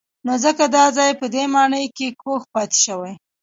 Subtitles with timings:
[0.25, 3.13] نو ځکه دا ځای په دې ماڼۍ کې کوږ پاتې شوی.